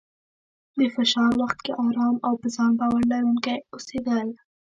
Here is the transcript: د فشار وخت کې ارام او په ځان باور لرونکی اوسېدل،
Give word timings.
د 0.77 0.79
فشار 0.95 1.31
وخت 1.41 1.57
کې 1.65 1.71
ارام 1.85 2.15
او 2.27 2.33
په 2.41 2.47
ځان 2.55 2.71
باور 2.79 3.01
لرونکی 3.11 3.55
اوسېدل، 3.73 4.27